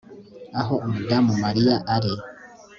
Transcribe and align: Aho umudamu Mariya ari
Aho 0.59 0.73
umudamu 0.85 1.31
Mariya 1.43 1.75
ari 1.95 2.13